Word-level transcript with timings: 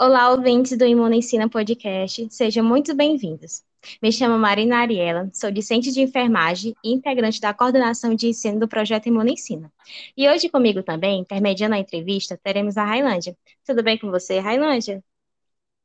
Olá, 0.00 0.30
ouvintes 0.30 0.78
do 0.78 0.86
Imuna 0.86 1.16
Ensina 1.16 1.48
Podcast, 1.48 2.28
sejam 2.30 2.64
muito 2.64 2.94
bem-vindos. 2.94 3.64
Me 4.00 4.12
chamo 4.12 4.38
Marina 4.38 4.76
Ariela, 4.76 5.28
sou 5.34 5.50
discente 5.50 5.90
de 5.90 6.00
enfermagem 6.00 6.72
e 6.84 6.92
integrante 6.92 7.40
da 7.40 7.52
coordenação 7.52 8.14
de 8.14 8.28
ensino 8.28 8.60
do 8.60 8.68
projeto 8.68 9.06
Imuna 9.06 9.32
Ensina. 9.32 9.72
E 10.16 10.28
hoje 10.28 10.48
comigo 10.48 10.84
também, 10.84 11.18
intermediando 11.18 11.74
a 11.74 11.78
entrevista, 11.80 12.38
teremos 12.40 12.76
a 12.76 12.84
Railândia. 12.84 13.36
Tudo 13.66 13.82
bem 13.82 13.98
com 13.98 14.08
você, 14.08 14.38
Railândia? 14.38 15.02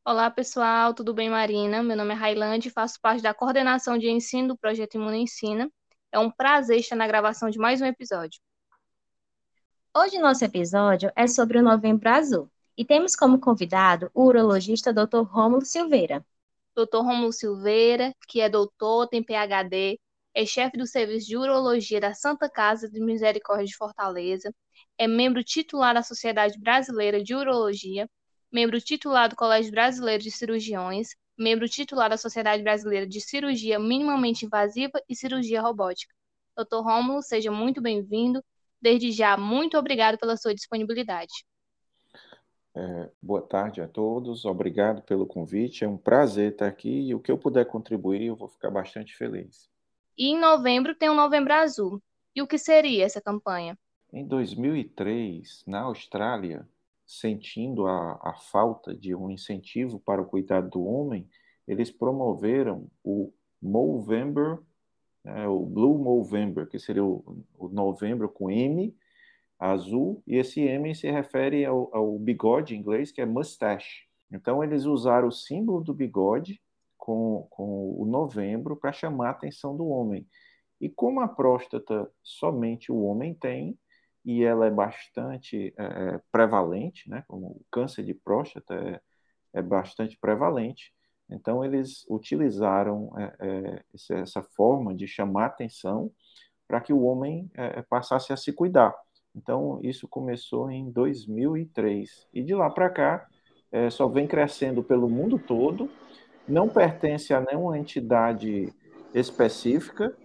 Olá, 0.05 0.29
pessoal, 0.29 0.93
tudo 0.93 1.11
bem, 1.11 1.31
Marina? 1.31 1.81
Meu 1.81 1.97
nome 1.97 2.11
é 2.13 2.15
Railândia 2.15 2.69
e 2.69 2.71
faço 2.71 3.01
parte 3.01 3.23
da 3.23 3.33
coordenação 3.33 3.97
de 3.97 4.11
ensino 4.11 4.49
do 4.49 4.57
projeto 4.57 4.93
Imuna 4.93 5.17
Ensina. 5.17 5.71
É 6.11 6.19
um 6.19 6.29
prazer 6.29 6.77
estar 6.77 6.95
na 6.95 7.07
gravação 7.07 7.49
de 7.49 7.57
mais 7.57 7.81
um 7.81 7.85
episódio. 7.87 8.39
Hoje 9.97 10.19
nosso 10.19 10.45
episódio 10.45 11.11
é 11.15 11.25
sobre 11.25 11.57
o 11.57 11.63
Novembro 11.63 12.07
Azul 12.07 12.52
e 12.77 12.85
temos 12.85 13.15
como 13.15 13.39
convidado 13.39 14.09
o 14.13 14.23
urologista 14.25 14.93
Dr. 14.93 15.23
Rômulo 15.23 15.65
Silveira. 15.65 16.25
Dr. 16.75 16.97
Rômulo 16.97 17.31
Silveira, 17.31 18.13
que 18.27 18.41
é 18.41 18.49
doutor, 18.49 19.07
tem 19.07 19.23
PhD, 19.23 19.99
é 20.33 20.45
chefe 20.45 20.77
do 20.77 20.87
Serviço 20.87 21.27
de 21.27 21.37
Urologia 21.37 21.99
da 22.01 22.13
Santa 22.13 22.49
Casa 22.49 22.89
de 22.89 22.99
Misericórdia 22.99 23.65
de 23.65 23.75
Fortaleza, 23.75 24.53
é 24.97 25.07
membro 25.07 25.43
titular 25.43 25.93
da 25.93 26.01
Sociedade 26.01 26.59
Brasileira 26.59 27.23
de 27.23 27.35
Urologia, 27.35 28.09
membro 28.51 28.81
titular 28.81 29.29
do 29.29 29.35
Colégio 29.35 29.71
Brasileiro 29.71 30.23
de 30.23 30.31
Cirurgiões, 30.31 31.09
membro 31.37 31.69
titular 31.69 32.09
da 32.09 32.17
Sociedade 32.17 32.63
Brasileira 32.63 33.07
de 33.07 33.21
Cirurgia 33.21 33.79
Minimamente 33.79 34.45
Invasiva 34.45 34.99
e 35.07 35.15
Cirurgia 35.15 35.61
Robótica. 35.61 36.13
Dr. 36.57 36.83
Rômulo, 36.83 37.21
seja 37.21 37.51
muito 37.51 37.81
bem-vindo 37.81 38.43
Desde 38.83 39.13
já, 39.13 39.37
muito 39.37 39.77
obrigado 39.77 40.17
pela 40.17 40.35
sua 40.35 40.53
disponibilidade. 40.53 41.31
É, 42.75 43.09
boa 43.21 43.41
tarde 43.41 43.81
a 43.81 43.87
todos, 43.87 44.45
obrigado 44.45 45.01
pelo 45.03 45.25
convite. 45.25 45.83
É 45.83 45.87
um 45.87 45.97
prazer 45.97 46.53
estar 46.53 46.67
aqui 46.67 47.09
e 47.09 47.15
o 47.15 47.19
que 47.19 47.31
eu 47.31 47.37
puder 47.37 47.65
contribuir, 47.65 48.25
eu 48.25 48.35
vou 48.35 48.47
ficar 48.47 48.71
bastante 48.71 49.15
feliz. 49.15 49.69
E 50.17 50.29
em 50.29 50.39
novembro 50.39 50.95
tem 50.95 51.09
o 51.09 51.13
Novembro 51.13 51.53
Azul. 51.53 52.01
E 52.35 52.41
o 52.41 52.47
que 52.47 52.57
seria 52.57 53.05
essa 53.05 53.21
campanha? 53.21 53.77
Em 54.11 54.25
2003, 54.25 55.63
na 55.67 55.81
Austrália, 55.81 56.67
sentindo 57.05 57.85
a, 57.85 58.19
a 58.21 58.33
falta 58.33 58.95
de 58.95 59.13
um 59.15 59.29
incentivo 59.29 59.99
para 59.99 60.21
o 60.21 60.25
cuidado 60.25 60.69
do 60.69 60.83
homem, 60.83 61.29
eles 61.67 61.91
promoveram 61.91 62.87
o 63.03 63.31
Movember 63.61 64.59
né, 65.23 65.47
o 65.47 65.65
Blue 65.65 65.97
Movember, 65.97 66.67
que 66.67 66.77
seria 66.77 67.03
o, 67.03 67.43
o, 67.57 67.69
novembro 67.69 68.27
com 68.27 68.51
M, 68.51 68.93
azul, 69.71 70.21
e 70.27 70.37
esse 70.37 70.61
M 70.61 70.93
se 70.95 71.09
refere 71.09 71.65
ao, 71.65 71.89
ao 71.95 72.19
bigode 72.19 72.75
em 72.75 72.79
inglês, 72.79 73.11
que 73.11 73.21
é 73.21 73.25
mustache. 73.25 74.05
Então, 74.31 74.63
eles 74.63 74.85
usaram 74.85 75.27
o 75.27 75.31
símbolo 75.31 75.81
do 75.81 75.93
bigode 75.93 76.61
com, 76.97 77.47
com 77.49 77.95
o 77.97 78.05
novembro 78.05 78.75
para 78.75 78.91
chamar 78.91 79.27
a 79.27 79.31
atenção 79.31 79.75
do 79.75 79.87
homem. 79.87 80.27
E 80.81 80.89
como 80.89 81.21
a 81.21 81.27
próstata 81.27 82.09
somente 82.21 82.91
o 82.91 83.03
homem 83.03 83.33
tem, 83.33 83.77
e 84.25 84.43
ela 84.43 84.67
é 84.67 84.71
bastante 84.71 85.73
é, 85.77 85.83
é 85.83 86.21
prevalente, 86.31 87.09
né, 87.09 87.23
como 87.27 87.47
o 87.47 87.65
câncer 87.69 88.03
de 88.03 88.13
próstata 88.13 88.73
é, 88.73 89.01
é 89.53 89.61
bastante 89.61 90.17
prevalente, 90.17 90.93
então, 91.29 91.63
eles 91.63 92.05
utilizaram 92.09 93.11
é, 93.17 93.35
é, 93.39 94.19
essa 94.21 94.43
forma 94.55 94.93
de 94.93 95.07
chamar 95.07 95.45
atenção 95.45 96.11
para 96.67 96.81
que 96.81 96.93
o 96.93 97.03
homem 97.03 97.49
é, 97.55 97.81
passasse 97.81 98.31
a 98.31 98.37
se 98.37 98.51
cuidar. 98.53 98.93
Então, 99.35 99.79
isso 99.81 100.07
começou 100.07 100.69
em 100.69 100.89
2003. 100.91 102.27
E 102.33 102.43
de 102.43 102.53
lá 102.53 102.69
para 102.69 102.89
cá, 102.89 103.27
é, 103.71 103.89
só 103.89 104.07
vem 104.07 104.27
crescendo 104.27 104.83
pelo 104.83 105.09
mundo 105.09 105.39
todo, 105.39 105.89
não 106.47 106.69
pertence 106.69 107.33
a 107.33 107.41
nenhuma 107.41 107.77
entidade 107.77 108.71
específica, 109.13 110.15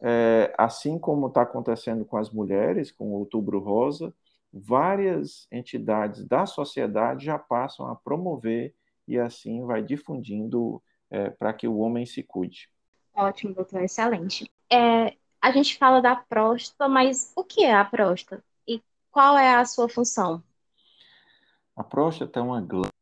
é, 0.00 0.54
assim 0.56 0.98
como 0.98 1.26
está 1.26 1.42
acontecendo 1.42 2.04
com 2.04 2.16
as 2.16 2.30
mulheres, 2.30 2.90
com 2.90 3.08
o 3.08 3.18
Outubro 3.18 3.58
Rosa, 3.58 4.14
várias 4.52 5.46
entidades 5.52 6.24
da 6.24 6.46
sociedade 6.46 7.26
já 7.26 7.38
passam 7.38 7.86
a 7.86 7.96
promover 7.96 8.74
e 9.06 9.18
assim 9.18 9.64
vai 9.64 9.82
difundindo 9.82 10.82
é, 11.10 11.30
para 11.30 11.52
que 11.52 11.66
o 11.66 11.78
homem 11.78 12.06
se 12.06 12.22
cuide. 12.22 12.70
Ótimo, 13.14 13.54
doutor, 13.54 13.82
excelente. 13.82 14.50
É, 14.70 15.14
a 15.40 15.50
gente 15.50 15.76
fala 15.76 16.00
da 16.00 16.16
próstata, 16.16 16.88
mas 16.88 17.32
o 17.36 17.44
que 17.44 17.64
é 17.64 17.74
a 17.74 17.84
próstata? 17.84 18.42
Qual 19.10 19.36
é 19.36 19.54
a 19.54 19.64
sua 19.64 19.88
função? 19.88 20.42
A 21.76 21.84
próstata 21.84 22.40
é 22.40 22.42
uma 22.42 22.60
glândula 22.60 22.92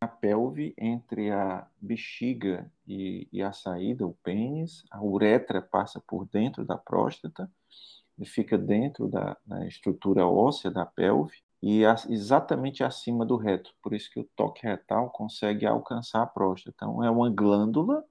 na 0.00 0.08
pelve 0.08 0.74
entre 0.76 1.30
a 1.30 1.66
bexiga 1.80 2.70
e, 2.86 3.28
e, 3.32 3.42
a 3.42 3.52
saída, 3.52 4.06
o 4.06 4.14
pênis. 4.22 4.84
A 4.90 5.02
uretra 5.02 5.62
passa 5.62 6.02
por 6.06 6.26
dentro 6.26 6.64
da 6.64 6.76
próstata 6.76 7.50
e 8.18 8.26
fica 8.26 8.58
dentro 8.58 9.08
da, 9.08 9.36
da 9.44 9.66
estrutura 9.66 10.26
óssea 10.26 10.70
da 10.70 10.84
pelve 10.84 11.36
e 11.62 11.82
exatamente 12.08 12.84
acima 12.84 13.24
do 13.24 13.36
reto. 13.36 13.74
Por 13.82 13.94
isso 13.94 14.10
que 14.10 14.20
o 14.20 14.28
toque 14.36 14.66
retal 14.66 15.10
consegue 15.10 15.66
alcançar 15.66 16.22
a 16.22 16.26
próstata. 16.26 16.74
Então, 16.76 17.02
é 17.02 17.10
uma 17.10 17.30
glândula, 17.30 18.04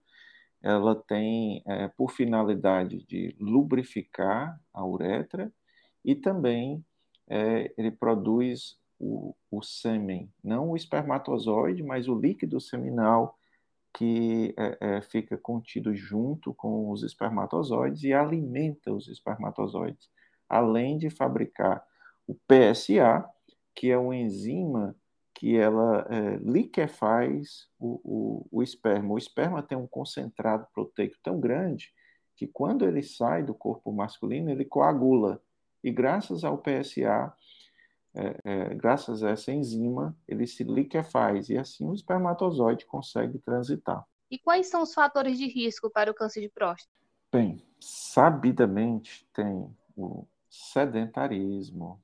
ela 0.62 0.96
tem 0.96 1.62
é, 1.66 1.88
por 1.88 2.12
finalidade 2.12 3.06
de 3.06 3.36
lubrificar 3.40 4.60
a 4.74 4.86
uretra 4.86 5.52
e 6.04 6.16
também 6.16 6.84
é, 7.30 7.74
ele 7.78 7.92
produz 7.92 8.78
o, 9.00 9.36
o 9.52 9.62
sêmen, 9.62 10.32
não 10.44 10.72
o 10.72 10.76
espermatozoide, 10.76 11.84
mas 11.84 12.08
o 12.08 12.18
líquido 12.18 12.60
seminal 12.60 13.38
que 13.94 14.54
é, 14.58 14.78
é, 14.82 15.02
fica 15.02 15.38
contido 15.38 15.96
junto 15.96 16.54
com 16.54 16.92
os 16.92 17.02
espermatozoides 17.02 18.04
e 18.04 18.14
alimenta 18.14 18.92
os 18.92 19.08
espermatozoides, 19.08 20.10
além 20.50 20.98
de 20.98 21.10
fabricar 21.10 21.86
o 22.28 22.36
PSA, 22.36 23.26
que 23.74 23.90
é 23.92 23.98
uma 23.98 24.16
enzima 24.16 24.96
que 25.34 25.58
ela 25.58 26.08
é, 26.10 26.38
liquefaz 26.38 27.68
o, 27.80 28.00
o, 28.04 28.48
o, 28.52 28.64
esperma. 28.64 29.14
O 29.14 29.18
esperma 29.18 29.62
tem 29.62 29.78
um 29.78 29.88
concentrado 29.88 30.66
proteico 30.74 31.16
tão 31.22 31.40
grande 31.40 31.94
que 32.36 32.48
quando 32.48 32.86
ele 32.86 33.04
sai 33.04 33.44
do 33.44 33.54
corpo 33.54 33.92
masculino, 33.92 34.50
ele 34.50 34.66
coagula. 34.66 35.42
E 35.86 35.92
graças 35.92 36.44
ao 36.44 36.58
PSA, 36.58 37.32
é, 38.16 38.42
é, 38.44 38.74
graças 38.74 39.24
a 39.24 39.30
essa 39.30 39.52
enzima, 39.52 40.18
ele 40.28 40.48
se 40.48 40.64
liquefaz 40.64 41.48
e 41.48 41.60
assim 41.60 41.88
o 41.88 41.94
espermatozoide 41.94 42.88
consegue 42.88 43.38
transitar. 43.38 44.04
E 44.32 44.40
quais 44.40 44.66
são 44.66 44.82
os 44.82 44.96
fatores 44.96 45.38
de 45.38 45.46
risco 45.46 45.88
para 45.88 46.10
o 46.10 46.14
câncer 46.16 46.42
de 46.42 46.50
próstata? 46.50 46.92
Bem, 47.32 47.64
sabidamente 47.80 49.30
tem 49.32 49.70
o 49.96 50.26
sedentarismo, 50.50 52.02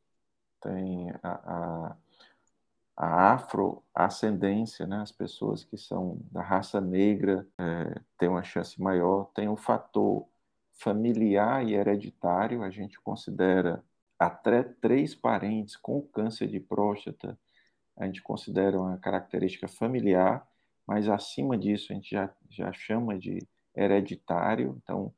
tem 0.62 1.09
a, 1.24 1.31
a, 1.31 1.97
a 2.96 3.34
afroascendência, 3.34 4.86
né? 4.86 5.02
as 5.02 5.12
pessoas 5.12 5.64
que 5.64 5.75
são 5.75 6.20
da 6.31 6.44
raça 6.44 6.80
negra 6.80 7.47
é, 7.58 8.00
têm 8.20 8.30
uma 8.30 8.44
chance 8.44 8.80
maior, 8.80 9.31
tem 9.34 9.50
o 9.50 9.56
fator 9.56 10.28
familiar 10.74 11.66
e 11.66 11.76
hereditário, 11.76 12.64
a 12.64 12.70
gente 12.70 13.00
considera 13.02 13.84
até 14.18 14.64
três 14.64 15.16
parentes 15.16 15.76
com 15.76 16.02
câncer 16.02 16.48
de 16.48 16.59
próstata, 16.59 17.38
a 17.98 18.06
gente 18.06 18.22
considera 18.22 18.80
uma 18.80 18.98
característica 18.98 19.68
familiar, 19.68 20.48
mas 20.88 21.08
acima 21.08 21.58
disso 21.58 21.92
a 21.92 21.96
gente 21.96 22.12
já, 22.12 22.34
já 22.50 22.72
chama 22.72 23.18
de 23.18 23.40
hereditário, 23.76 24.80
então 24.84 25.14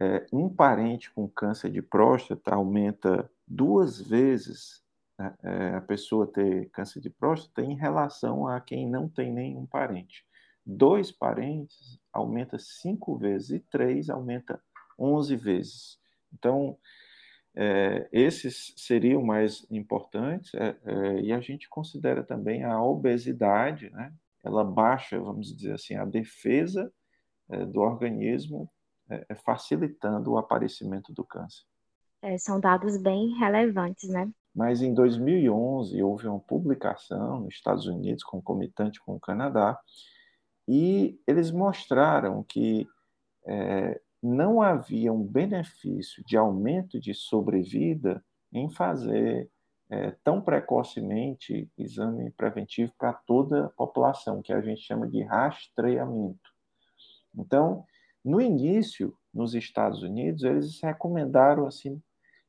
é, 0.00 0.26
um 0.32 0.48
parente 0.48 1.10
com 1.10 1.28
câncer 1.28 1.70
de 1.70 1.80
próstata 1.80 2.54
aumenta 2.54 3.30
duas 3.46 4.00
vezes 4.00 4.82
né, 5.18 5.34
é, 5.42 5.74
a 5.74 5.80
pessoa 5.80 6.26
ter 6.26 6.68
câncer 6.70 7.00
de 7.00 7.10
próstata 7.10 7.62
em 7.62 7.76
relação 7.76 8.46
a 8.46 8.60
quem 8.60 8.88
não 8.88 9.08
tem 9.08 9.32
nenhum 9.32 9.64
parente. 9.64 10.26
Dois 10.64 11.10
parentes 11.10 11.98
aumenta 12.12 12.58
cinco 12.58 13.16
vezes 13.16 13.50
e 13.50 13.60
três 13.60 14.08
aumenta 14.08 14.62
onze 14.98 15.36
vezes. 15.36 15.98
Então, 16.32 16.78
é, 17.54 18.08
esses 18.12 18.72
seriam 18.76 19.22
mais 19.22 19.66
importantes 19.70 20.54
é, 20.54 20.76
é, 20.84 21.20
e 21.20 21.32
a 21.32 21.40
gente 21.40 21.68
considera 21.68 22.22
também 22.22 22.64
a 22.64 22.82
obesidade, 22.82 23.90
né? 23.90 24.12
Ela 24.44 24.64
baixa, 24.64 25.20
vamos 25.20 25.54
dizer 25.54 25.74
assim, 25.74 25.94
a 25.94 26.04
defesa 26.04 26.92
é, 27.50 27.64
do 27.64 27.80
organismo, 27.80 28.70
é, 29.10 29.34
facilitando 29.36 30.32
o 30.32 30.38
aparecimento 30.38 31.12
do 31.12 31.24
câncer. 31.24 31.64
É, 32.22 32.38
são 32.38 32.58
dados 32.58 32.96
bem 32.96 33.36
relevantes, 33.38 34.08
né? 34.08 34.30
Mas 34.54 34.82
em 34.82 34.94
2011 34.94 36.02
houve 36.02 36.26
uma 36.26 36.40
publicação 36.40 37.40
nos 37.40 37.54
Estados 37.54 37.86
Unidos, 37.86 38.22
concomitante 38.22 39.00
com 39.00 39.14
o 39.16 39.20
Canadá, 39.20 39.78
e 40.66 41.20
eles 41.26 41.50
mostraram 41.50 42.42
que 42.42 42.86
é, 43.46 44.00
não 44.22 44.62
havia 44.62 45.12
um 45.12 45.22
benefício 45.22 46.24
de 46.24 46.36
aumento 46.36 47.00
de 47.00 47.12
sobrevida 47.12 48.24
em 48.52 48.70
fazer 48.70 49.50
é, 49.90 50.12
tão 50.24 50.40
precocemente 50.40 51.68
exame 51.76 52.30
preventivo 52.30 52.92
para 52.96 53.12
toda 53.12 53.66
a 53.66 53.68
população, 53.70 54.40
que 54.40 54.52
a 54.52 54.60
gente 54.60 54.80
chama 54.80 55.06
de 55.06 55.22
rastreamento. 55.22 56.50
Então, 57.36 57.84
no 58.24 58.40
início, 58.40 59.14
nos 59.34 59.54
Estados 59.54 60.02
Unidos, 60.02 60.44
eles 60.44 60.80
recomendaram 60.80 61.66
assim 61.66 62.00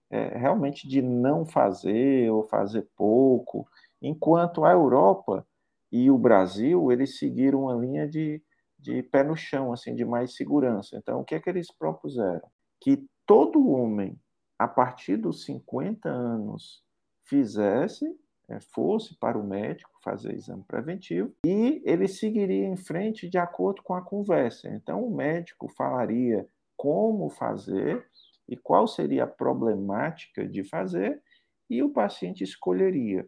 é, 0.10 0.38
realmente 0.38 0.88
de 0.88 1.02
não 1.02 1.46
fazer 1.46 2.32
ou 2.32 2.44
fazer 2.44 2.88
pouco, 2.96 3.68
enquanto 4.02 4.64
a 4.64 4.72
Europa 4.72 5.46
e 5.94 6.10
o 6.10 6.18
Brasil 6.18 6.92
eles 6.92 7.20
seguiram 7.20 7.66
uma 7.66 7.76
linha 7.76 8.08
de, 8.08 8.42
de 8.80 9.04
pé 9.04 9.24
no 9.24 9.36
chão, 9.36 9.72
assim, 9.72 9.94
de 9.94 10.04
mais 10.04 10.36
segurança. 10.36 10.98
Então, 10.98 11.20
o 11.20 11.24
que 11.24 11.36
é 11.36 11.40
que 11.40 11.48
eles 11.48 11.72
propuseram? 11.72 12.50
Que 12.82 13.06
todo 13.28 13.70
homem, 13.70 14.20
a 14.58 14.68
partir 14.68 15.18
dos 15.18 15.46
50 15.46 16.10
anos, 16.10 16.84
fizesse, 17.26 18.06
é, 18.50 18.60
fosse 18.60 19.16
para 19.20 19.38
o 19.38 19.48
médico 19.48 19.92
fazer 20.04 20.34
exame 20.34 20.64
preventivo 20.68 21.32
e 21.46 21.84
ele 21.86 22.08
seguiria 22.08 22.66
em 22.66 22.76
frente 22.76 23.30
de 23.30 23.38
acordo 23.38 23.84
com 23.84 23.94
a 23.94 24.02
conversa. 24.02 24.68
Então, 24.70 25.06
o 25.06 25.16
médico 25.16 25.70
falaria 25.70 26.50
como 26.76 27.30
fazer 27.30 28.04
e 28.50 28.58
qual 28.58 28.88
seria 28.88 29.26
a 29.26 29.28
problemática 29.28 30.44
de 30.48 30.64
fazer 30.64 31.22
e 31.70 31.84
o 31.84 31.90
paciente 31.90 32.44
escolheria. 32.44 33.28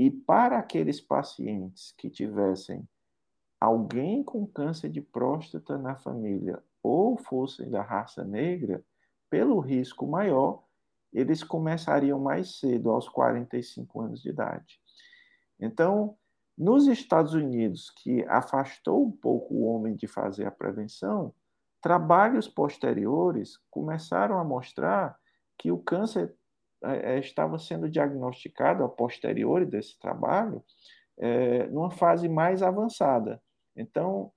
E 0.00 0.10
para 0.10 0.58
aqueles 0.58 0.98
pacientes 0.98 1.92
que 1.92 2.08
tivessem 2.08 2.88
alguém 3.60 4.24
com 4.24 4.46
câncer 4.46 4.88
de 4.88 5.02
próstata 5.02 5.76
na 5.76 5.94
família 5.94 6.58
ou 6.82 7.18
fossem 7.18 7.68
da 7.68 7.82
raça 7.82 8.24
negra, 8.24 8.82
pelo 9.28 9.60
risco 9.60 10.06
maior, 10.06 10.64
eles 11.12 11.44
começariam 11.44 12.18
mais 12.18 12.58
cedo, 12.58 12.90
aos 12.90 13.10
45 13.10 14.00
anos 14.00 14.22
de 14.22 14.30
idade. 14.30 14.80
Então, 15.60 16.16
nos 16.56 16.86
Estados 16.86 17.34
Unidos, 17.34 17.90
que 17.90 18.24
afastou 18.24 19.04
um 19.04 19.12
pouco 19.12 19.52
o 19.52 19.64
homem 19.64 19.94
de 19.94 20.06
fazer 20.06 20.46
a 20.46 20.50
prevenção, 20.50 21.34
trabalhos 21.78 22.48
posteriores 22.48 23.58
começaram 23.70 24.38
a 24.38 24.44
mostrar 24.44 25.20
que 25.58 25.70
o 25.70 25.76
câncer 25.76 26.34
é, 26.84 27.18
estava 27.18 27.58
sendo 27.58 27.88
diagnosticado 27.88 28.84
a 28.84 28.88
posteriori 28.88 29.66
desse 29.66 29.98
trabalho 29.98 30.64
é, 31.18 31.66
numa 31.68 31.90
fase 31.90 32.28
mais 32.28 32.62
avançada. 32.62 33.40
Então, 33.76 34.32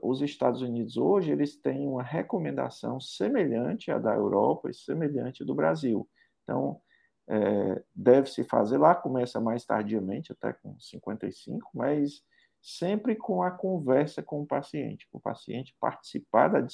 os 0.00 0.22
Estados 0.22 0.62
Unidos 0.62 0.96
hoje 0.96 1.32
eles 1.32 1.56
têm 1.56 1.88
uma 1.88 2.02
recomendação 2.02 3.00
semelhante 3.00 3.90
à 3.90 3.98
da 3.98 4.14
Europa 4.14 4.70
e 4.70 4.74
semelhante 4.74 5.44
do 5.44 5.52
Brasil. 5.52 6.08
Então, 6.44 6.80
é, 7.28 7.82
deve-se 7.94 8.44
fazer 8.44 8.78
lá, 8.78 8.94
começa 8.94 9.40
mais 9.40 9.64
tardiamente, 9.64 10.32
até 10.32 10.52
com 10.52 10.78
55, 10.78 11.70
mas 11.74 12.22
sempre 12.60 13.16
com 13.16 13.42
a 13.42 13.50
conversa 13.50 14.22
com 14.22 14.42
o 14.42 14.46
paciente, 14.46 15.08
com 15.10 15.18
o 15.18 15.20
paciente 15.20 15.76
participar 15.80 16.48
da 16.48 16.66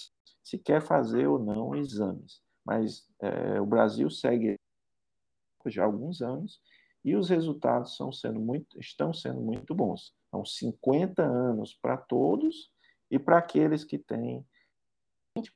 se 0.42 0.58
quer 0.58 0.80
fazer 0.80 1.26
ou 1.26 1.38
não 1.38 1.74
exames. 1.74 2.40
Mas 2.64 3.06
é, 3.20 3.60
o 3.60 3.66
Brasil 3.66 4.10
segue 4.10 4.56
já 5.68 5.82
há 5.82 5.86
alguns 5.86 6.22
anos 6.22 6.60
e 7.04 7.16
os 7.16 7.28
resultados 7.28 7.96
sendo 8.12 8.38
muito, 8.38 8.78
estão 8.78 9.12
sendo 9.12 9.40
muito 9.40 9.74
bons. 9.74 10.14
São 10.30 10.44
50 10.44 11.22
anos 11.22 11.74
para 11.74 11.96
todos 11.96 12.70
e 13.10 13.18
para 13.18 13.38
aqueles 13.38 13.84
que 13.84 13.98
têm 13.98 14.44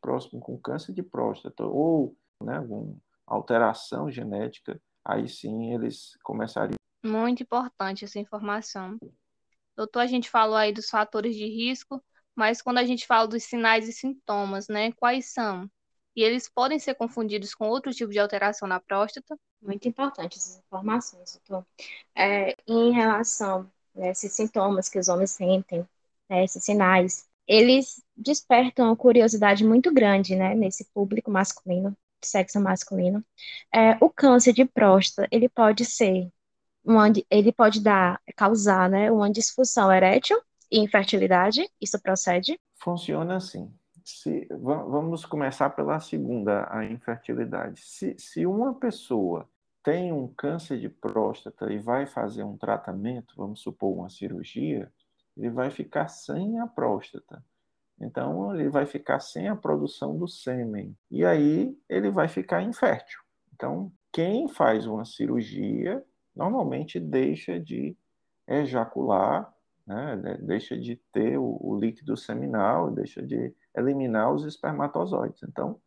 próximo 0.00 0.40
com 0.40 0.58
câncer 0.58 0.92
de 0.92 1.02
próstata 1.02 1.64
ou 1.64 2.16
né, 2.42 2.56
alguma 2.56 2.96
alteração 3.26 4.10
genética, 4.10 4.80
aí 5.04 5.28
sim 5.28 5.74
eles 5.74 6.16
começariam. 6.22 6.76
Muito 7.04 7.42
importante 7.42 8.04
essa 8.04 8.18
informação. 8.18 8.98
Doutor, 9.76 10.00
a 10.00 10.06
gente 10.06 10.30
falou 10.30 10.56
aí 10.56 10.72
dos 10.72 10.88
fatores 10.88 11.34
de 11.34 11.46
risco, 11.46 12.02
mas 12.34 12.62
quando 12.62 12.78
a 12.78 12.84
gente 12.84 13.06
fala 13.06 13.28
dos 13.28 13.42
sinais 13.42 13.88
e 13.88 13.92
sintomas, 13.92 14.68
né, 14.68 14.92
quais 14.92 15.32
são? 15.32 15.68
E 16.16 16.22
eles 16.22 16.49
podem 16.49 16.78
ser 16.78 16.94
confundidos 16.94 17.55
com 17.55 17.69
outro 17.69 17.93
tipo 17.93 18.12
de 18.12 18.19
alteração 18.19 18.69
na 18.69 18.78
próstata? 18.78 19.37
Muito 19.61 19.88
importante 19.88 20.38
essas 20.38 20.58
informações, 20.58 21.40
doutor. 21.46 21.66
É, 22.14 22.55
em 22.66 22.93
relação 22.93 23.70
a 23.96 24.08
esses 24.08 24.32
sintomas 24.32 24.88
que 24.88 24.99
os 24.99 25.08
homens 25.08 25.32
sentem, 25.32 25.87
né, 26.28 26.44
esses 26.44 26.62
sinais, 26.64 27.26
eles 27.46 28.02
despertam 28.16 28.87
uma 28.87 28.96
curiosidade 28.96 29.64
muito 29.64 29.93
grande, 29.93 30.37
né, 30.37 30.55
nesse 30.55 30.84
público 30.93 31.31
masculino, 31.31 31.96
sexo 32.22 32.60
masculino. 32.60 33.25
É, 33.72 33.96
o 34.00 34.08
câncer 34.08 34.52
de 34.52 34.64
próstata, 34.64 35.28
ele 35.31 35.49
pode 35.49 35.84
ser, 35.84 36.31
uma, 36.84 37.12
ele 37.31 37.52
pode 37.52 37.82
dar, 37.82 38.20
causar, 38.37 38.88
né, 38.88 39.10
uma 39.10 39.31
disfunção 39.31 39.93
erétil 39.93 40.40
e 40.70 40.78
infertilidade, 40.78 41.69
isso 41.81 42.00
procede? 42.00 42.58
Funciona 42.76 43.37
assim. 43.37 43.72
Se, 44.04 44.46
vamos 44.50 45.24
começar 45.24 45.70
pela 45.70 45.98
segunda, 45.98 46.68
a 46.70 46.84
infertilidade. 46.84 47.80
Se, 47.80 48.14
se 48.18 48.44
uma 48.46 48.74
pessoa 48.74 49.48
tem 49.82 50.12
um 50.12 50.28
câncer 50.28 50.78
de 50.78 50.88
próstata 50.88 51.72
e 51.72 51.78
vai 51.78 52.06
fazer 52.06 52.42
um 52.42 52.56
tratamento, 52.56 53.34
vamos 53.36 53.60
supor 53.60 53.96
uma 53.96 54.10
cirurgia, 54.10 54.92
ele 55.36 55.50
vai 55.50 55.70
ficar 55.70 56.08
sem 56.08 56.58
a 56.60 56.66
próstata. 56.66 57.42
Então, 58.00 58.54
ele 58.54 58.68
vai 58.68 58.86
ficar 58.86 59.20
sem 59.20 59.48
a 59.48 59.56
produção 59.56 60.16
do 60.18 60.28
sêmen. 60.28 60.96
E 61.10 61.24
aí, 61.24 61.78
ele 61.88 62.10
vai 62.10 62.28
ficar 62.28 62.62
infértil. 62.62 63.20
Então, 63.54 63.90
quem 64.12 64.48
faz 64.48 64.86
uma 64.86 65.04
cirurgia 65.04 66.04
normalmente 66.34 66.98
deixa 66.98 67.58
de 67.58 67.96
ejacular, 68.46 69.53
né? 69.86 70.38
deixa 70.40 70.76
de 70.78 70.96
ter 71.12 71.38
o, 71.38 71.58
o, 71.60 71.78
líquido 71.78 72.16
seminal, 72.16 72.90
deixa 72.90 73.22
de 73.22 73.54
eliminar 73.76 74.32
os 74.32 74.44
espermatozoides. 74.44 75.42
Então, 75.42 75.81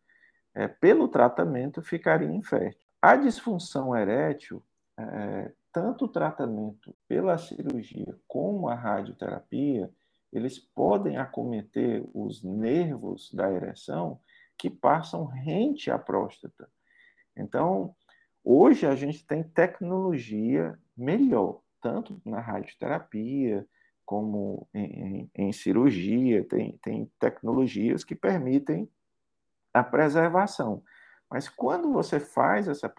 é, 0.53 0.67
pelo 0.67 1.07
tratamento, 1.07 1.81
ficaria 1.81 2.31
infértil. 2.31 2.81
A 3.01 3.15
disfunção 3.15 3.95
erétil 3.95 4.63
é, 4.97 5.51
tanto 5.71 6.05
o 6.05 6.07
tratamento 6.07 6.95
pela 7.07 7.38
cirurgia 7.38 8.17
como 8.27 8.67
a 8.67 8.73
radioterapia, 8.73 9.91
eles 10.33 10.57
podem 10.57 11.17
acometer 11.17 12.03
os 12.13 12.44
nervos 12.44 13.31
da 13.31 13.51
ereção 13.51 14.19
que 14.57 14.69
passam 14.69 15.25
rente 15.25 15.91
à 15.91 15.99
próstata. 15.99 16.67
Então, 17.35 17.95
hoje 18.44 18.88
a 18.88 18.95
gente 18.95 19.25
tem 19.25 19.44
tecnologia 19.44 20.77
melhor, 20.97 21.61
tanto 21.79 22.19
na 22.25 22.39
radioterapia 22.39 23.65
como 24.07 24.69
em, 24.73 25.30
em, 25.35 25.52
cirurgia, 25.52 26.42
tem, 26.45 26.80
tem 26.81 27.11
tecnologias 27.19 28.06
que 28.06 28.16
permitem 28.16 28.90
a 29.73 29.83
preservação. 29.83 30.81
Mas 31.30 31.49
quando 31.49 31.92
você 31.92 32.18
faz 32.18 32.69
essa 32.69 32.90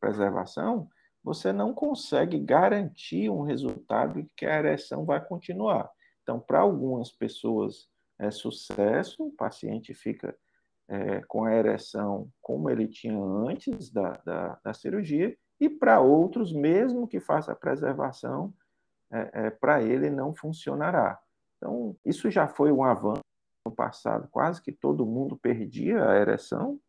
preservação, 0.00 0.90
você 1.22 1.52
não 1.52 1.72
consegue 1.72 2.40
garantir 2.40 3.30
um 3.30 3.42
resultado 3.42 4.26
que 4.36 4.44
a 4.44 4.58
ereção 4.58 5.04
vai 5.04 5.24
continuar. 5.24 5.88
Então, 6.24 6.40
para 6.40 6.58
algumas 6.58 7.12
pessoas 7.12 7.88
é 8.18 8.32
sucesso, 8.32 9.28
o 9.28 9.30
paciente 9.30 9.94
fica 9.94 10.36
é, 10.88 11.20
com 11.28 11.44
a 11.44 11.54
ereção 11.54 12.28
como 12.42 12.68
ele 12.68 12.88
tinha 12.88 13.16
antes 13.16 13.92
da, 13.92 14.20
da, 14.24 14.58
da 14.64 14.74
cirurgia, 14.74 15.36
e 15.60 15.68
para 15.68 16.00
outros, 16.00 16.52
mesmo 16.52 17.06
que 17.06 17.20
faça 17.20 17.52
a 17.52 17.56
preservação, 17.56 18.52
é, 19.10 19.46
é, 19.46 19.50
para 19.50 19.82
ele 19.82 20.10
não 20.10 20.34
funcionará. 20.34 21.18
Então, 21.56 21.96
isso 22.04 22.30
já 22.30 22.46
foi 22.46 22.70
um 22.70 22.84
avanço 22.84 23.20
no 23.64 23.74
passado, 23.74 24.28
quase 24.30 24.62
que 24.62 24.72
todo 24.72 25.06
mundo 25.06 25.36
perdia 25.36 26.08
a 26.08 26.16
ereção, 26.16 26.80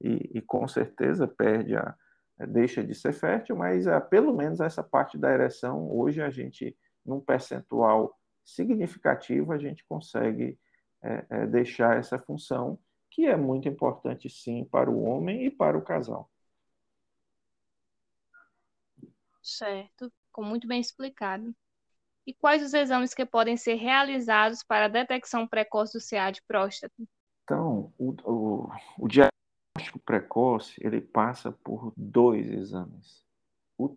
e, 0.00 0.38
e 0.38 0.40
com 0.40 0.66
certeza 0.68 1.26
perde 1.26 1.76
a, 1.76 1.94
é, 2.38 2.46
deixa 2.46 2.84
de 2.84 2.94
ser 2.94 3.12
fértil, 3.12 3.56
mas 3.56 3.86
é, 3.86 3.98
pelo 3.98 4.32
menos 4.32 4.60
essa 4.60 4.82
parte 4.82 5.18
da 5.18 5.32
ereção, 5.32 5.90
hoje 5.90 6.22
a 6.22 6.30
gente, 6.30 6.76
num 7.04 7.20
percentual 7.20 8.16
significativo, 8.44 9.52
a 9.52 9.58
gente 9.58 9.84
consegue 9.86 10.58
é, 11.02 11.26
é, 11.28 11.46
deixar 11.46 11.96
essa 11.96 12.18
função, 12.18 12.78
que 13.10 13.26
é 13.26 13.36
muito 13.36 13.68
importante, 13.68 14.28
sim, 14.28 14.64
para 14.64 14.90
o 14.90 15.02
homem 15.02 15.46
e 15.46 15.50
para 15.50 15.76
o 15.76 15.82
casal. 15.82 16.30
Certo, 19.42 20.12
ficou 20.26 20.44
muito 20.44 20.68
bem 20.68 20.80
explicado. 20.80 21.54
E 22.28 22.34
quais 22.34 22.62
os 22.62 22.74
exames 22.74 23.14
que 23.14 23.24
podem 23.24 23.56
ser 23.56 23.76
realizados 23.76 24.62
para 24.62 24.84
a 24.84 24.88
detecção 24.88 25.48
precoce 25.48 25.96
do 25.98 26.04
CA 26.04 26.30
de 26.30 26.42
próstata? 26.42 26.92
Então, 27.42 27.90
o, 27.96 28.14
o, 28.22 28.70
o 28.98 29.08
diagnóstico 29.08 29.98
precoce 30.04 30.78
ele 30.84 31.00
passa 31.00 31.50
por 31.50 31.90
dois 31.96 32.46
exames, 32.50 33.24
o 33.78 33.96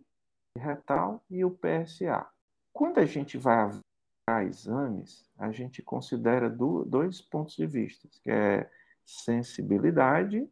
retal 0.56 1.22
e 1.28 1.44
o 1.44 1.50
PSA. 1.50 2.26
Quando 2.72 3.00
a 3.00 3.04
gente 3.04 3.36
vai 3.36 3.58
avaliar 3.58 4.48
exames, 4.48 5.30
a 5.36 5.52
gente 5.52 5.82
considera 5.82 6.48
dois 6.48 7.20
pontos 7.20 7.54
de 7.54 7.66
vista, 7.66 8.08
que 8.08 8.30
é 8.30 8.66
sensibilidade 9.04 10.48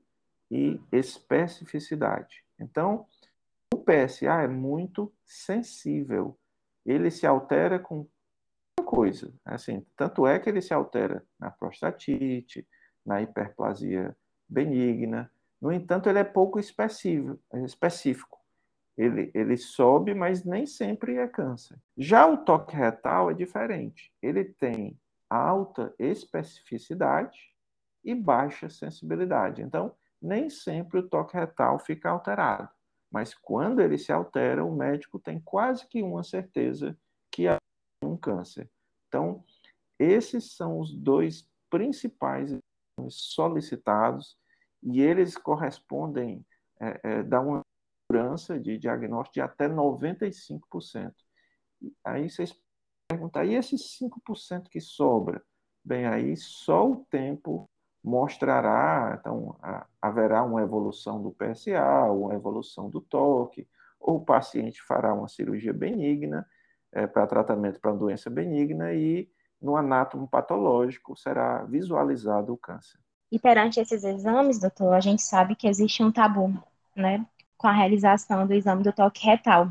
e 0.51 0.79
especificidade. 0.93 2.45
Então, 2.59 3.07
o 3.73 3.79
PSA 3.79 4.43
é 4.43 4.49
muito 4.49 5.11
sensível. 5.25 6.37
Ele 6.85 7.11
se 7.11 7.27
altera 7.27 7.79
com 7.79 8.07
coisa. 8.85 9.33
Assim, 9.45 9.87
tanto 9.97 10.27
é 10.27 10.39
que 10.39 10.49
ele 10.49 10.61
se 10.61 10.75
altera 10.75 11.25
na 11.39 11.51
prostatite, 11.51 12.67
na 13.05 13.23
hiperplasia 13.23 14.17
benigna. 14.49 15.31
No 15.61 15.73
entanto, 15.73 16.09
ele 16.09 16.19
é 16.19 16.25
pouco 16.25 16.59
específico. 16.59 18.39
Ele, 18.97 19.31
ele 19.33 19.57
sobe, 19.57 20.13
mas 20.13 20.45
nem 20.45 20.67
sempre 20.67 21.17
é 21.17 21.29
câncer. 21.29 21.79
Já 21.97 22.27
o 22.27 22.39
toque 22.39 22.75
retal 22.75 23.31
é 23.31 23.35
diferente. 23.35 24.13
Ele 24.21 24.45
tem 24.45 24.99
alta 25.29 25.95
especificidade 25.99 27.39
e 28.05 28.15
baixa 28.15 28.69
sensibilidade. 28.69 29.63
Então, 29.63 29.95
nem 30.21 30.51
sempre 30.51 30.99
o 30.99 31.09
toque 31.09 31.37
retal 31.37 31.79
fica 31.79 32.11
alterado. 32.11 32.69
Mas 33.11 33.35
quando 33.35 33.81
ele 33.81 33.99
se 33.99 34.13
altera, 34.13 34.65
o 34.65 34.75
médico 34.75 35.19
tem 35.19 35.41
quase 35.41 35.87
que 35.89 36.03
uma 36.03 36.23
certeza 36.23 36.97
que 37.31 37.49
há 37.49 37.59
um 38.03 38.17
câncer. 38.17 38.71
Então, 39.09 39.45
esses 39.99 40.57
são 40.57 40.79
os 40.79 40.95
dois 40.95 41.49
principais 41.69 42.57
solicitados 43.09 44.39
e 44.83 45.01
eles 45.01 45.37
correspondem, 45.37 46.45
é, 46.81 47.01
é, 47.03 47.39
uma 47.39 47.63
segurança 48.11 48.59
de 48.59 48.79
diagnóstico 48.79 49.35
de 49.35 49.41
até 49.41 49.69
95%. 49.69 51.13
Aí 52.05 52.29
vocês 52.29 52.55
perguntam, 53.09 53.45
e 53.45 53.55
esses 53.55 53.99
5% 53.99 54.69
que 54.69 54.81
sobra? 54.81 55.43
Bem, 55.85 56.07
aí 56.07 56.37
só 56.37 56.91
o 56.91 57.05
tempo 57.07 57.69
mostrará, 58.03 59.19
então 59.21 59.57
haverá 60.01 60.43
uma 60.43 60.63
evolução 60.63 61.23
do 61.23 61.31
PSA, 61.31 62.11
uma 62.11 62.35
evolução 62.35 62.89
do 62.89 63.01
toque, 63.01 63.69
ou 64.01 64.17
o 64.17 64.25
paciente 64.25 64.83
fará 64.83 65.13
uma 65.13 65.29
cirurgia 65.29 65.73
benigna 65.73 66.47
é, 66.93 67.07
para 67.07 67.27
tratamento 67.27 67.79
para 67.79 67.93
doença 67.93 68.31
benigna 68.31 68.93
e 68.93 69.29
no 69.61 69.77
anátomo 69.77 70.27
patológico 70.27 71.15
será 71.17 71.63
visualizado 71.65 72.53
o 72.53 72.57
câncer. 72.57 72.99
E 73.31 73.39
perante 73.39 73.79
esses 73.79 74.03
exames, 74.03 74.59
doutor, 74.59 74.95
a 74.95 75.01
gente 75.01 75.23
sabe 75.23 75.55
que 75.55 75.69
existe 75.69 76.03
um 76.03 76.11
tabu, 76.11 76.53
né, 76.97 77.25
com 77.57 77.69
a 77.69 77.73
realização 77.73 78.47
do 78.47 78.55
exame 78.55 78.83
do 78.83 78.93
toque 78.93 79.25
retal. 79.25 79.69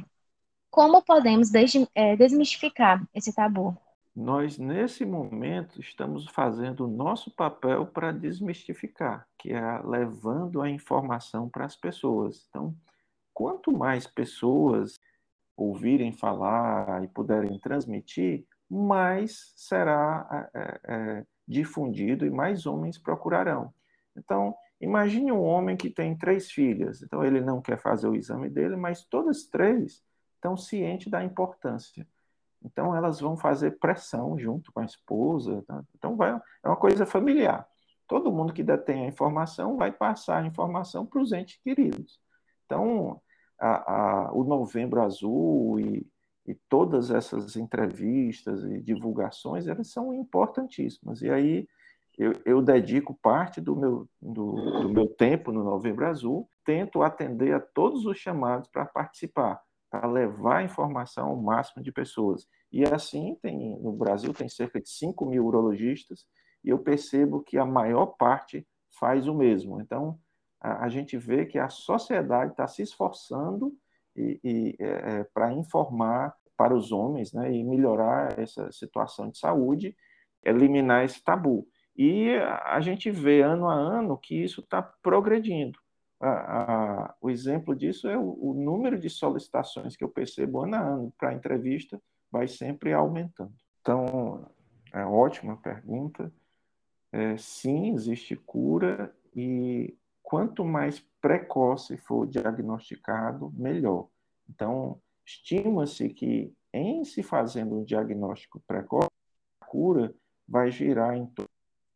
Como 0.69 1.01
podemos 1.01 1.49
é, 1.95 2.15
desmistificar 2.15 3.03
esse 3.13 3.33
tabu? 3.33 3.75
Nós, 4.15 4.57
nesse 4.57 5.05
momento, 5.05 5.79
estamos 5.79 6.27
fazendo 6.27 6.85
o 6.85 6.87
nosso 6.87 7.31
papel 7.31 7.85
para 7.85 8.11
desmistificar, 8.11 9.27
que 9.37 9.53
é 9.53 9.81
levando 9.83 10.61
a 10.61 10.69
informação 10.69 11.47
para 11.47 11.65
as 11.65 11.75
pessoas. 11.75 12.45
Então, 12.49 12.75
quanto 13.33 13.71
mais 13.71 14.07
pessoas 14.07 14.99
ouvirem 15.55 16.11
falar 16.11 17.03
e 17.03 17.07
puderem 17.07 17.57
transmitir, 17.59 18.45
mais 18.69 19.53
será 19.55 20.49
é, 20.53 20.79
é, 20.83 21.25
difundido 21.47 22.25
e 22.25 22.29
mais 22.29 22.65
homens 22.65 22.97
procurarão. 22.97 23.73
Então, 24.15 24.55
imagine 24.81 25.31
um 25.31 25.41
homem 25.41 25.77
que 25.77 25.89
tem 25.89 26.17
três 26.17 26.51
filhas. 26.51 27.01
Então, 27.01 27.23
ele 27.23 27.41
não 27.41 27.61
quer 27.61 27.79
fazer 27.79 28.07
o 28.07 28.15
exame 28.15 28.49
dele, 28.49 28.75
mas 28.75 29.03
todas 29.05 29.45
três 29.45 30.03
estão 30.35 30.57
cientes 30.57 31.09
da 31.09 31.23
importância. 31.23 32.07
Então, 32.63 32.95
elas 32.95 33.19
vão 33.19 33.37
fazer 33.37 33.79
pressão 33.79 34.37
junto 34.37 34.71
com 34.71 34.79
a 34.79 34.85
esposa. 34.85 35.63
Tá? 35.67 35.83
Então, 35.95 36.15
vai, 36.15 36.31
é 36.63 36.67
uma 36.67 36.75
coisa 36.75 37.05
familiar. 37.05 37.67
Todo 38.07 38.31
mundo 38.31 38.53
que 38.53 38.63
detém 38.63 39.05
a 39.05 39.07
informação 39.07 39.77
vai 39.77 39.91
passar 39.91 40.43
a 40.43 40.45
informação 40.45 41.05
para 41.05 41.21
os 41.21 41.31
entes 41.31 41.59
queridos. 41.63 42.19
Então, 42.65 43.21
a, 43.59 43.93
a, 43.93 44.33
o 44.33 44.43
Novembro 44.43 45.01
Azul 45.01 45.79
e, 45.79 46.05
e 46.45 46.55
todas 46.67 47.11
essas 47.11 47.55
entrevistas 47.55 48.63
e 48.63 48.81
divulgações, 48.81 49.67
elas 49.67 49.91
são 49.91 50.13
importantíssimas. 50.13 51.21
E 51.21 51.29
aí 51.29 51.67
eu, 52.19 52.33
eu 52.45 52.61
dedico 52.61 53.17
parte 53.21 53.61
do 53.61 53.75
meu, 53.75 54.09
do, 54.21 54.81
do, 54.81 54.89
meu 54.89 55.07
tempo 55.07 55.53
no 55.53 55.63
Novembro 55.63 56.05
Azul, 56.05 56.49
tento 56.65 57.01
atender 57.01 57.53
a 57.53 57.61
todos 57.61 58.05
os 58.05 58.17
chamados 58.17 58.67
para 58.67 58.85
participar, 58.85 59.61
para 59.89 60.07
levar 60.07 60.57
a 60.57 60.63
informação 60.63 61.29
ao 61.29 61.35
máximo 61.35 61.83
de 61.83 61.91
pessoas. 61.91 62.47
E 62.71 62.83
assim, 62.83 63.35
tem, 63.41 63.79
no 63.79 63.91
Brasil 63.91 64.33
tem 64.33 64.47
cerca 64.47 64.79
de 64.79 64.89
5 64.89 65.25
mil 65.25 65.45
urologistas, 65.45 66.25
e 66.63 66.69
eu 66.69 66.79
percebo 66.79 67.41
que 67.41 67.57
a 67.57 67.65
maior 67.65 68.07
parte 68.17 68.67
faz 68.99 69.27
o 69.27 69.33
mesmo. 69.33 69.81
Então, 69.81 70.19
a, 70.59 70.85
a 70.85 70.89
gente 70.89 71.17
vê 71.17 71.45
que 71.45 71.57
a 71.57 71.69
sociedade 71.69 72.51
está 72.51 72.67
se 72.67 72.81
esforçando 72.81 73.73
e, 74.15 74.39
e 74.43 74.75
é, 74.79 75.19
é 75.19 75.23
para 75.23 75.53
informar 75.53 76.35
para 76.57 76.75
os 76.75 76.91
homens 76.91 77.31
né, 77.31 77.53
e 77.53 77.63
melhorar 77.63 78.37
essa 78.37 78.69
situação 78.71 79.29
de 79.29 79.37
saúde, 79.37 79.95
eliminar 80.43 81.05
esse 81.05 81.23
tabu. 81.23 81.65
E 81.95 82.35
a 82.65 82.81
gente 82.81 83.09
vê 83.09 83.41
ano 83.41 83.67
a 83.67 83.73
ano 83.73 84.17
que 84.17 84.35
isso 84.35 84.59
está 84.59 84.81
progredindo. 84.81 85.79
A, 86.19 86.29
a, 86.29 87.15
o 87.21 87.29
exemplo 87.29 87.75
disso 87.75 88.07
é 88.07 88.17
o, 88.17 88.37
o, 88.41 88.53
número 88.53 88.99
de 88.99 89.09
solicitações 89.09 89.95
que 89.95 90.03
eu 90.03 90.09
percebo 90.09 90.61
ano 90.61 90.75
a 90.75 90.79
ano 90.79 91.13
para 91.17 91.33
entrevista 91.33 92.01
vai 92.29 92.47
sempre 92.47 92.91
aumentando. 92.91 93.53
Então, 93.81 94.45
é 94.91 95.03
ótima 95.05 95.55
pergunta. 95.57 96.31
É, 97.11 97.37
sim, 97.37 97.93
existe 97.93 98.35
cura 98.35 99.15
e 99.35 99.97
quanto 100.21 100.65
mais 100.65 100.99
precoce 101.21 101.97
for 101.97 102.27
diagnosticado, 102.27 103.51
melhor. 103.55 104.07
Então, 104.47 105.01
estima-se 105.25 106.09
que 106.09 106.53
em 106.73 107.03
se 107.03 107.23
fazendo 107.23 107.79
um 107.79 107.83
diagnóstico 107.83 108.61
precoce, 108.67 109.09
a 109.61 109.65
cura 109.65 110.13
vai 110.47 110.69
girar 110.71 111.15
em 111.15 111.25
torno 111.27 111.49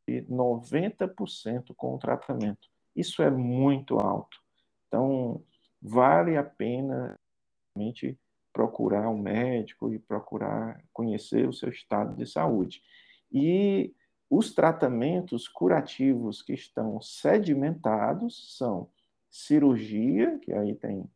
de 0.08 0.22
90% 0.24 1.74
com 1.76 1.96
o 1.96 2.00
tratamento. 2.00 2.73
Isso 2.96 3.22
é 3.22 3.30
muito 3.30 3.98
alto. 3.98 4.38
Então, 4.88 5.44
vale 5.82 6.38
a 6.38 6.44
pena 6.44 7.18
realmente 7.76 8.18
procurar 8.54 9.10
um 9.10 9.18
médico 9.18 9.92
e 9.92 9.98
procurar 9.98 10.84
conhecer 10.94 11.48
o 11.48 11.54
seu 11.54 11.70
estado 11.70 12.16
de 12.16 12.26
saúde. 12.26 12.82
E 13.32 13.94
os 14.30 14.54
tratamentos 14.54 15.48
curativos 15.48 16.42
que 16.42 16.54
estão 16.54 17.02
sedimentados 17.02 18.56
são 18.58 18.90
cirurgia, 19.30 20.38
que 20.40 20.54
aí 20.54 20.76
tem 20.76 21.10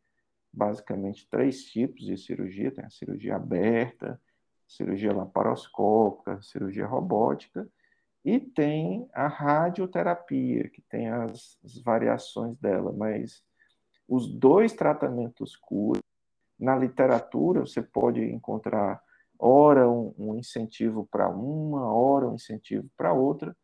basicamente 0.52 1.28
três 1.30 1.64
tipos 1.64 2.04
de 2.04 2.16
cirurgia: 2.16 2.72
tem 2.72 2.84
a 2.84 2.90
cirurgia 2.90 3.36
aberta, 3.36 4.20
cirurgia 4.66 5.12
laparoscópica, 5.12 6.42
cirurgia 6.42 6.86
robótica, 6.86 7.68
e 8.28 8.38
tem 8.38 9.08
a 9.14 9.26
radioterapia, 9.26 10.68
que 10.68 10.82
tem 10.82 11.08
as, 11.08 11.56
as 11.64 11.78
variações 11.78 12.58
dela, 12.58 12.92
mas 12.92 13.42
os 14.06 14.26
dois 14.30 14.74
tratamentos 14.74 15.56
curam. 15.56 16.02
Na 16.60 16.76
literatura, 16.76 17.60
você 17.60 17.80
pode 17.80 18.22
encontrar 18.22 19.02
ora 19.38 19.88
um, 19.88 20.14
um 20.18 20.34
incentivo 20.34 21.08
para 21.10 21.30
uma, 21.30 21.90
ora 21.90 22.28
um 22.28 22.34
incentivo 22.34 22.86
para 22.98 23.14
outra, 23.14 23.56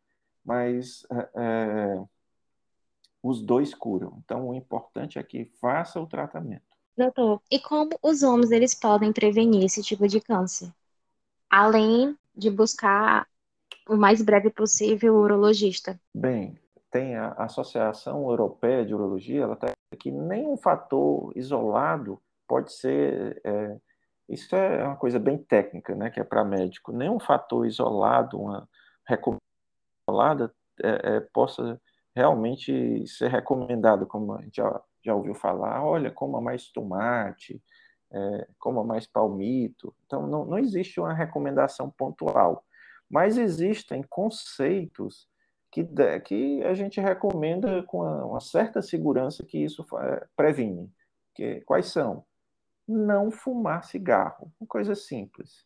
mas 0.43 1.07
é, 1.13 1.29
é, 1.35 2.05
os 3.23 3.43
dois 3.43 3.75
curam. 3.75 4.23
Então, 4.25 4.49
o 4.49 4.55
importante 4.55 5.19
é 5.19 5.23
que 5.23 5.45
faça 5.61 6.01
o 6.01 6.07
tratamento. 6.07 6.65
Doutor, 6.97 7.43
e 7.51 7.61
como 7.61 7.91
os 8.03 8.23
homens 8.23 8.51
eles 8.51 8.75
podem 8.75 9.13
prevenir 9.13 9.65
esse 9.65 9.83
tipo 9.83 10.09
de 10.09 10.23
câncer? 10.23 10.73
Além 11.51 12.17
de 12.35 12.51
buscar 12.51 13.29
o 13.89 13.97
mais 13.97 14.23
breve 14.23 14.51
possível 14.51 15.15
o 15.15 15.21
urologista. 15.21 15.99
Bem, 16.15 16.59
tem 16.91 17.17
a 17.17 17.33
Associação 17.39 18.29
Europeia 18.29 18.85
de 18.85 18.95
Urologia, 18.95 19.43
ela 19.43 19.55
está 19.55 19.73
que 19.99 20.11
nenhum 20.11 20.57
fator 20.57 21.33
isolado 21.37 22.21
pode 22.49 22.73
ser 22.73 23.41
é, 23.45 23.77
isso 24.29 24.55
é 24.57 24.85
uma 24.85 24.97
coisa 24.97 25.19
bem 25.19 25.39
técnica, 25.39 25.95
né, 25.95 26.11
que 26.11 26.19
é 26.21 26.25
para 26.25 26.45
médico. 26.45 26.93
Nenhum 26.93 27.19
fator 27.19 27.67
isolado, 27.67 28.41
uma 28.41 28.69
recomendação 29.07 29.41
isolada, 30.09 30.55
é, 30.83 31.17
é, 31.17 31.21
possa 31.21 31.81
realmente 32.17 33.07
ser 33.07 33.29
recomendado, 33.31 34.07
como 34.07 34.35
a 34.35 34.43
gente 34.43 34.57
já, 34.57 34.83
já 35.05 35.15
ouviu 35.15 35.35
falar, 35.35 35.85
olha, 35.85 36.11
coma 36.11 36.41
mais 36.41 36.69
tomate, 36.69 37.63
é, 38.13 38.49
coma 38.59 38.83
mais 38.85 39.07
palmito. 39.07 39.95
Então, 40.07 40.27
não, 40.27 40.45
não 40.45 40.59
existe 40.59 41.01
uma 41.01 41.13
recomendação 41.13 41.91
pontual, 41.91 42.65
mas 43.15 43.39
existem 43.39 44.03
conceitos 44.03 45.29
que, 45.71 45.87
que 46.25 46.63
a 46.65 46.75
gente 46.75 47.01
recomenda 47.01 47.83
com 47.85 48.03
uma, 48.03 48.41
certa 48.41 48.83
segurança 48.83 49.45
que 49.45 49.59
isso 49.59 49.87
previne. 50.37 50.93
Que, 51.35 51.61
quais 51.63 51.87
são? 51.87 52.25
não 52.87 53.31
fumar 53.31 53.85
cigarro. 53.85 54.53
Uma 54.61 54.67
coisa 54.67 54.95
simples. 54.95 55.65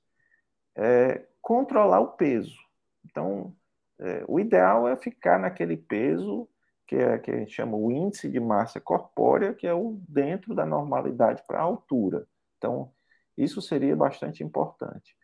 É, 0.77 1.27
controlar 1.41 2.01
o 2.01 2.13
peso. 2.13 2.57
Então, 3.05 3.55
é, 4.01 4.25
o 4.29 4.39
ideal 4.39 4.89
é 4.89 4.97
ficar 4.97 5.39
naquele 5.39 5.77
peso 5.77 6.49
que 6.87 6.97
é 6.97 7.19
que 7.19 7.31
a 7.31 7.37
gente 7.37 7.53
chama 7.53 7.77
o 7.77 7.91
índice 7.91 8.31
de 8.31 8.41
massa 8.41 8.81
corpórea, 8.81 9.53
que 9.53 9.67
é 9.67 9.75
o 9.75 10.01
dentro 10.09 10.55
da 10.55 10.65
normalidade 10.65 11.43
para 11.47 11.59
a 11.59 11.63
altura. 11.63 12.27
Então, 12.57 12.91
isso 13.37 13.61
seria 13.61 13.95
bastante 13.95 14.43
importante. 14.43 15.15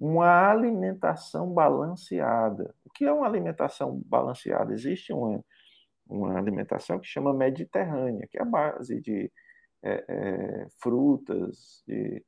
Uma 0.00 0.50
alimentação 0.50 1.52
balanceada. 1.52 2.74
O 2.84 2.90
que 2.90 3.04
é 3.04 3.12
uma 3.12 3.26
alimentação 3.26 4.00
balanceada? 4.06 4.72
Existe 4.72 5.12
uma, 5.12 5.44
uma 6.08 6.38
alimentação 6.38 6.98
que 6.98 7.06
chama 7.06 7.34
mediterrânea, 7.34 8.26
que 8.26 8.38
é 8.38 8.42
a 8.42 8.46
base 8.46 8.98
de 8.98 9.30
é, 9.82 10.04
é, 10.08 10.66
frutas, 10.80 11.82
de 11.86 12.24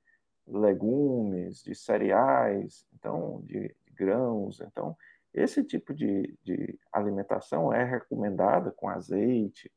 legumes, 0.47 1.63
de 1.63 1.75
cereais, 1.75 2.87
então 2.93 3.41
de, 3.45 3.75
grãos. 3.95 4.61
Então, 4.61 4.97
esse 5.33 5.63
tipo 5.65 5.95
de, 5.95 6.37
de 6.43 6.79
alimentação 6.93 7.73
é 7.73 7.85
recomendada 7.85 8.71
com 8.73 8.89
azeite. 8.89 9.71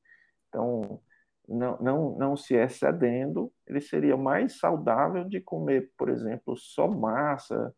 Então, 0.49 1.01
não, 1.47 1.77
não, 1.77 2.17
não 2.17 2.37
se 2.37 2.55
excedendo, 2.55 3.51
ele 3.67 3.79
seria 3.79 4.17
mais 4.17 4.57
saudável 4.57 5.23
de 5.23 5.39
comer, 5.39 5.91
por 5.97 6.09
exemplo, 6.09 6.57
só 6.57 6.87
massa 6.87 7.73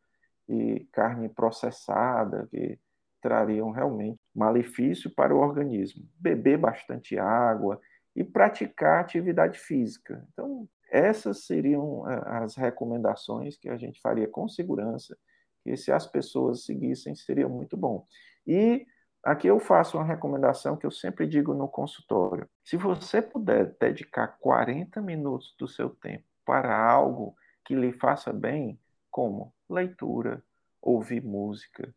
e 0.48 0.88
carne 0.92 1.30
processada, 1.30 2.48
que 2.50 2.80
trariam 3.22 3.72
realmente 3.72 4.20
malefício 4.34 5.10
para 5.10 5.36
o 5.36 5.40
organismo. 5.40 6.08
Beber 6.20 6.58
bastante 6.58 7.18
água 7.18 7.80
e 8.16 8.24
praticar 8.24 9.02
atividade 9.02 9.60
física. 9.60 10.26
Então, 10.32 10.68
essas 10.90 11.46
seriam 11.46 12.10
é, 12.10 12.44
as 12.44 12.56
recomendações 12.56 13.58
que 13.58 13.70
a 13.70 13.78
gente 13.78 14.00
faria 14.02 14.28
com 14.28 14.48
segurança, 14.48 15.18
que 15.64 15.76
se 15.76 15.92
as 15.92 16.08
pessoas 16.08 16.64
seguissem, 16.64 17.16
seria 17.16 17.50
muito 17.50 17.76
bom. 17.76 18.06
E 18.46 18.88
aqui 19.22 19.48
eu 19.48 19.60
faço 19.60 19.98
uma 19.98 20.06
recomendação 20.06 20.78
que 20.78 20.86
eu 20.86 20.92
sempre 20.92 21.28
digo 21.28 21.54
no 21.54 21.68
consultório. 21.68 22.48
Se 22.64 22.78
você 22.78 23.22
puder 23.22 23.76
dedicar 23.80 24.38
40 24.40 25.02
minutos 25.02 25.54
do 25.60 25.68
seu 25.68 25.90
tempo 25.90 26.24
para 26.46 26.76
algo 26.76 27.36
que 27.66 27.76
lhe 27.76 27.92
faça 27.92 28.32
bem, 28.32 28.80
como 29.18 29.52
leitura, 29.68 30.44
ouvir 30.80 31.24
música, 31.24 31.92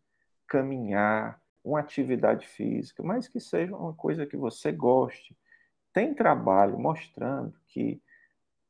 caminhar, 0.49 1.39
uma 1.63 1.81
atividade 1.81 2.47
física, 2.47 3.03
mas 3.03 3.29
que 3.29 3.39
seja 3.39 3.77
uma 3.77 3.93
coisa 3.93 4.25
que 4.25 4.39
você 4.39 4.73
goste. 4.73 5.37
Tem 5.93 6.15
trabalho 6.15 6.79
mostrando 6.79 7.53
que 7.69 8.03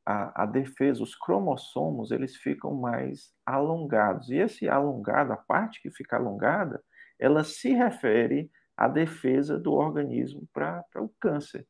a, 0.05 0.43
a, 0.43 0.45
defesa, 0.45 1.01
os 1.01 1.15
cromossomos, 1.15 2.11
eles 2.11 2.35
ficam 2.35 2.73
mais 2.73 3.33
alongados. 3.45 4.29
E 4.29 4.35
esse 4.35 4.67
alongado, 4.67 5.31
a 5.31 5.37
parte 5.37 5.81
que 5.81 5.89
fica 5.89 6.17
alongada, 6.17 6.83
ela 7.17 7.45
se 7.45 7.71
refere 7.71 8.51
à 8.75 8.89
defesa 8.89 9.57
do 9.57 9.71
organismo 9.71 10.45
para 10.51 10.83
o 10.97 11.07
câncer. 11.21 11.65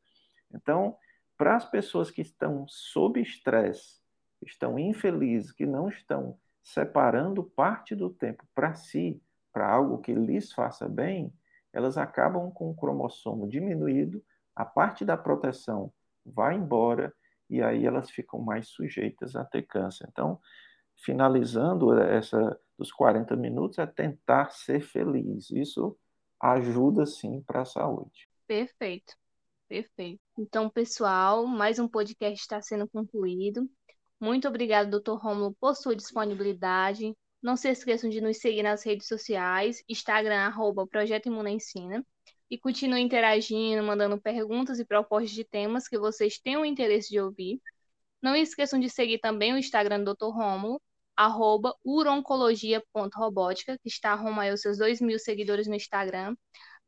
Então, 0.52 0.96
para 1.38 1.54
as 1.54 1.64
pessoas 1.64 2.10
que 2.10 2.22
estão 2.22 2.66
sob 2.66 3.20
estresse, 3.20 4.02
estão 4.44 4.76
infelizes, 4.80 5.52
que 5.52 5.64
não 5.64 5.88
estão 5.88 6.36
separando 6.62 7.42
parte 7.42 7.94
do 7.94 8.08
tempo 8.10 8.44
para 8.54 8.74
si, 8.74 9.20
para 9.52 9.70
algo 9.70 9.98
que 9.98 10.14
lhes 10.14 10.52
faça 10.52 10.88
bem, 10.88 11.32
elas 11.72 11.96
acabam 11.98 12.50
com 12.50 12.70
o 12.70 12.74
cromossomo 12.74 13.48
diminuído, 13.48 14.22
a 14.54 14.64
parte 14.64 15.04
da 15.04 15.16
proteção 15.16 15.92
vai 16.24 16.54
embora 16.54 17.12
e 17.48 17.62
aí 17.62 17.84
elas 17.84 18.10
ficam 18.10 18.40
mais 18.40 18.68
sujeitas 18.68 19.34
a 19.34 19.44
ter 19.44 19.62
câncer. 19.62 20.06
Então, 20.10 20.38
finalizando 20.96 21.98
essa 21.98 22.58
dos 22.78 22.92
40 22.92 23.36
minutos 23.36 23.78
é 23.78 23.86
tentar 23.86 24.50
ser 24.50 24.80
feliz. 24.80 25.50
Isso 25.50 25.96
ajuda 26.40 27.06
sim 27.06 27.42
para 27.42 27.62
a 27.62 27.66
saúde. 27.66 28.28
Perfeito. 28.46 29.14
Perfeito. 29.68 30.20
Então, 30.38 30.68
pessoal, 30.68 31.46
mais 31.46 31.78
um 31.78 31.88
podcast 31.88 32.40
está 32.40 32.60
sendo 32.60 32.88
concluído. 32.88 33.68
Muito 34.22 34.46
obrigada, 34.46 35.00
Dr. 35.00 35.16
Romulo, 35.16 35.52
por 35.58 35.74
sua 35.74 35.96
disponibilidade. 35.96 37.12
Não 37.42 37.56
se 37.56 37.68
esqueçam 37.68 38.08
de 38.08 38.20
nos 38.20 38.36
seguir 38.38 38.62
nas 38.62 38.84
redes 38.84 39.08
sociais, 39.08 39.82
Instagram, 39.88 40.36
arroba 40.46 40.86
Projeto 40.86 41.26
Imuna 41.26 41.50
Ensina 41.50 42.06
e 42.48 42.56
continue 42.56 43.00
interagindo, 43.00 43.82
mandando 43.82 44.20
perguntas 44.20 44.78
e 44.78 44.84
propostas 44.84 45.32
de 45.32 45.42
temas 45.42 45.88
que 45.88 45.98
vocês 45.98 46.38
tenham 46.38 46.64
interesse 46.64 47.10
de 47.10 47.18
ouvir. 47.18 47.60
Não 48.22 48.36
esqueçam 48.36 48.78
de 48.78 48.88
seguir 48.88 49.18
também 49.18 49.54
o 49.54 49.58
Instagram 49.58 50.04
do 50.04 50.14
Dr. 50.14 50.26
Rômulo, 50.26 50.80
arroba 51.16 51.74
uroncologia.robótica, 51.84 53.76
que 53.82 53.88
está 53.88 54.14
rumo 54.14 54.40
aí 54.40 54.52
os 54.52 54.60
seus 54.60 54.78
2 54.78 55.00
mil 55.00 55.18
seguidores 55.18 55.66
no 55.66 55.74
Instagram. 55.74 56.36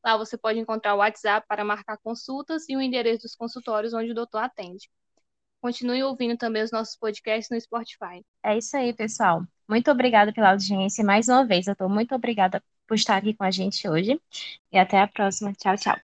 Lá 0.05 0.17
você 0.17 0.39
pode 0.39 0.61
encontrar 0.61 0.95
o 0.95 0.99
WhatsApp 0.99 1.45
para 1.49 1.65
marcar 1.65 1.99
consultas 1.99 2.69
e 2.69 2.77
o 2.77 2.81
endereço 2.81 3.23
dos 3.23 3.35
consultórios 3.35 3.93
onde 3.93 4.13
o 4.13 4.15
doutor 4.15 4.39
atende. 4.39 4.89
Continue 5.65 6.03
ouvindo 6.03 6.37
também 6.37 6.63
os 6.63 6.71
nossos 6.71 6.95
podcasts 6.97 7.49
no 7.51 7.59
Spotify. 7.59 8.23
É 8.43 8.57
isso 8.59 8.77
aí, 8.77 8.93
pessoal. 8.93 9.43
Muito 9.69 9.91
obrigada 9.91 10.33
pela 10.33 10.51
audiência 10.51 11.03
mais 11.05 11.29
uma 11.29 11.47
vez. 11.47 11.67
Eu 11.67 11.73
estou 11.73 11.89
muito 11.89 12.15
obrigada 12.15 12.63
por 12.87 12.95
estar 12.97 13.17
aqui 13.17 13.35
com 13.35 13.45
a 13.45 13.51
gente 13.51 13.89
hoje. 13.89 14.21
E 14.73 14.79
até 14.79 15.01
a 15.01 15.09
próxima. 15.09 15.53
Tchau, 15.55 15.77
tchau. 15.77 16.05